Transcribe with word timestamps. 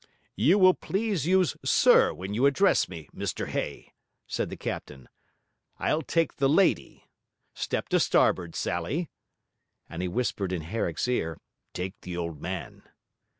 'You 0.35 0.57
will 0.57 0.73
please 0.73 1.27
use 1.27 1.55
"sir" 1.63 2.11
when 2.11 2.33
you 2.33 2.47
address 2.47 2.89
me, 2.89 3.07
Mr 3.15 3.49
Hay,' 3.49 3.93
said 4.25 4.49
the 4.49 4.57
captain. 4.57 5.07
'I'll 5.77 6.01
take 6.01 6.37
the 6.37 6.49
lady. 6.49 7.05
Step 7.53 7.87
to 7.89 7.99
starboard, 7.99 8.55
Sally.' 8.55 9.11
And 9.87 10.01
then 10.01 10.01
he 10.01 10.07
whispered 10.07 10.53
in 10.53 10.63
Herrick's 10.63 11.07
ear: 11.07 11.37
'take 11.75 12.01
the 12.01 12.17
old 12.17 12.41
man.' 12.41 12.81